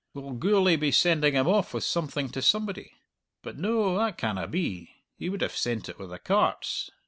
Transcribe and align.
Will 0.15 0.31
Gourlay 0.33 0.77
be 0.77 0.89
sending 0.91 1.35
him 1.35 1.47
off 1.47 1.75
with 1.75 1.83
something 1.83 2.29
to 2.29 2.41
somebody? 2.41 2.91
But 3.43 3.59
no; 3.59 3.95
that 3.99 4.17
canna 4.17 4.47
be. 4.47 4.95
He 5.15 5.29
would 5.29 5.41
have 5.41 5.55
sent 5.55 5.89
it 5.89 5.99
with 5.99 6.09
the 6.09 6.17
carts." 6.17 6.89